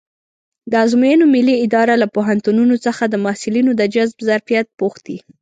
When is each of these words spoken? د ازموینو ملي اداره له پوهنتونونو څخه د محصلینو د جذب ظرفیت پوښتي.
د 0.71 0.73
ازموینو 0.85 1.25
ملي 1.35 1.55
اداره 1.65 1.93
له 2.01 2.07
پوهنتونونو 2.15 2.75
څخه 2.85 3.03
د 3.07 3.15
محصلینو 3.25 3.71
د 3.75 3.81
جذب 3.93 4.17
ظرفیت 4.27 4.67
پوښتي. 4.79 5.17